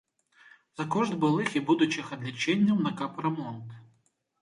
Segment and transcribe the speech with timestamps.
[0.79, 3.81] За кошт былых і будучых адлічэнняў на капрамонт.